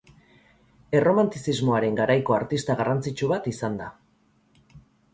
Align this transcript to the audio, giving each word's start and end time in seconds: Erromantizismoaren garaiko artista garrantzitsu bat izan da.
Erromantizismoaren 0.99 2.01
garaiko 2.01 2.39
artista 2.41 2.79
garrantzitsu 2.83 3.33
bat 3.37 3.55
izan 3.57 3.81
da. 3.85 3.95